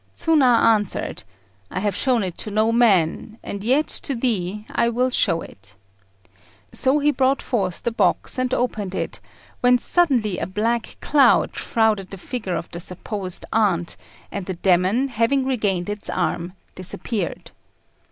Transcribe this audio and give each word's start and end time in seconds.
Tsuna 0.15 0.47
answered, 0.65 1.23
"I 1.69 1.79
have 1.79 1.95
shown 1.95 2.23
it 2.23 2.35
to 2.39 2.49
no 2.49 2.71
man, 2.71 3.37
and 3.43 3.63
yet 3.63 3.85
to 3.87 4.15
thee 4.15 4.65
I 4.71 4.89
will 4.89 5.11
show 5.11 5.41
it." 5.41 5.75
So 6.73 6.97
he 6.97 7.11
brought 7.11 7.39
forth 7.39 7.83
the 7.83 7.91
box 7.91 8.39
and 8.39 8.51
opened 8.51 8.95
it, 8.95 9.19
when 9.59 9.77
suddenly 9.77 10.39
a 10.39 10.47
black 10.47 10.97
cloud 11.01 11.55
shrouded 11.55 12.09
the 12.09 12.17
figure 12.17 12.55
of 12.55 12.71
the 12.71 12.79
supposed 12.79 13.45
aunt, 13.53 13.95
and 14.31 14.47
the 14.47 14.55
demon, 14.55 15.09
having 15.09 15.45
regained 15.45 15.87
its 15.87 16.09
arm, 16.09 16.53
disappeared. 16.73 17.51